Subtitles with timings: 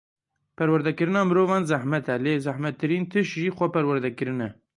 [0.61, 4.49] Perwerdekirina mirovan zehmet e, lê zehmettirîn tişt jî xweperwerdekirin e.